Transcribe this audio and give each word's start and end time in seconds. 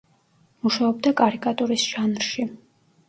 მუშაობდა 0.63 1.13
კარიკატურის 1.21 1.85
ჟანრში. 1.93 2.49